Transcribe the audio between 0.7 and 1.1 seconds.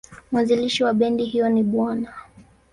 wa